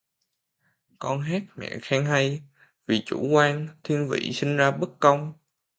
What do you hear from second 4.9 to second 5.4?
công